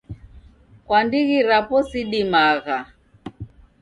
Kwa 0.85 0.99
ndighi 1.05 1.37
rapo 1.49 1.77
sidimagha. 1.89 2.77